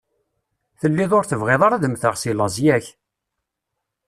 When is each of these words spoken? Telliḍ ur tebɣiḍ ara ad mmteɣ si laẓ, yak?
Telliḍ 0.79 1.11
ur 1.17 1.25
tebɣiḍ 1.25 1.61
ara 1.63 1.75
ad 1.77 1.85
mmteɣ 1.87 2.13
si 2.17 2.31
laẓ, 2.33 2.55
yak? 2.63 2.85